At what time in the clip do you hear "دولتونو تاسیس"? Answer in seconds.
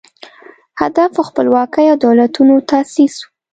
2.05-3.13